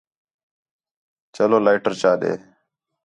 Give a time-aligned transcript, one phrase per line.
[1.35, 2.31] چلو لائیٹر چا ݙے